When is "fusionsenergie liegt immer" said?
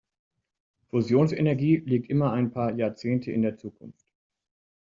0.87-2.31